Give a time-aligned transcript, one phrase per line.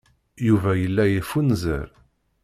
[0.47, 1.87] Yuba yella yeffunzer.